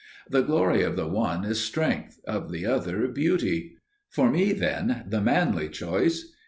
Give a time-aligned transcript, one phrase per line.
[0.27, 3.75] The glory of the one is strength, of the other beauty.
[4.09, 6.33] For me, then, the manly choice.